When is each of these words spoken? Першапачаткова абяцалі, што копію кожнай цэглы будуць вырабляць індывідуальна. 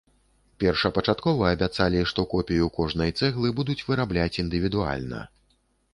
Першапачаткова 0.61 1.51
абяцалі, 1.57 1.99
што 2.11 2.25
копію 2.33 2.71
кожнай 2.79 3.15
цэглы 3.23 3.53
будуць 3.61 3.79
вырабляць 3.91 4.29
індывідуальна. 4.45 5.25